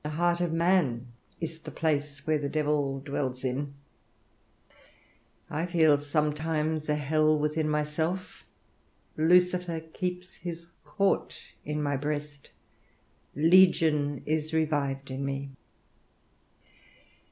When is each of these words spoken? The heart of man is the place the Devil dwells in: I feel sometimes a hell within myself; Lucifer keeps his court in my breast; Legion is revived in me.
The 0.03 0.09
heart 0.17 0.41
of 0.41 0.51
man 0.51 1.09
is 1.39 1.59
the 1.59 1.69
place 1.69 2.21
the 2.21 2.49
Devil 2.49 3.01
dwells 3.01 3.43
in: 3.45 3.75
I 5.47 5.67
feel 5.67 5.95
sometimes 5.99 6.89
a 6.89 6.95
hell 6.95 7.37
within 7.37 7.69
myself; 7.69 8.43
Lucifer 9.15 9.79
keeps 9.79 10.37
his 10.37 10.69
court 10.83 11.39
in 11.63 11.83
my 11.83 11.97
breast; 11.97 12.49
Legion 13.35 14.23
is 14.25 14.53
revived 14.53 15.11
in 15.11 15.23
me. 15.23 15.51